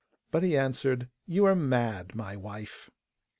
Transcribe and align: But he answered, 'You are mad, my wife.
But 0.31 0.41
he 0.41 0.57
answered, 0.57 1.09
'You 1.27 1.45
are 1.45 1.55
mad, 1.55 2.15
my 2.15 2.35
wife. 2.35 2.89